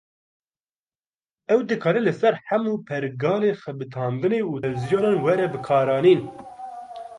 [1.53, 6.21] Ew dikare li ser hemû pergalên xebitandinê û televizyonan were bikaranîn.